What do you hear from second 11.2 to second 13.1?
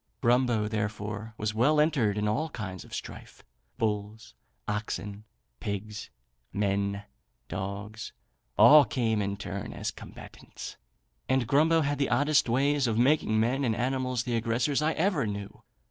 and Grumbo had the oddest ways of